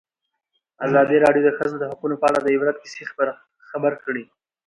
ازادي 0.85 1.17
راډیو 1.25 1.43
د 1.45 1.47
د 1.53 1.55
ښځو 1.57 1.87
حقونه 1.91 2.15
په 2.21 2.25
اړه 2.29 2.39
د 2.41 2.47
عبرت 2.55 2.77
کیسې 2.83 3.03
خبر 3.71 3.93
کړي. 4.03 4.23